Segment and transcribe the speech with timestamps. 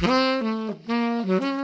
[0.00, 1.57] Mm-hmm.